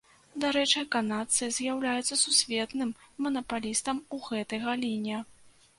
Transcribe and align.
Дарэчы, 0.43 0.79
канадцы 0.95 1.49
з'яўляюцца 1.59 2.17
сусветным 2.23 2.89
манапалістам 3.27 3.97
у 4.19 4.25
гэтай 4.31 4.59
галіне. 4.67 5.17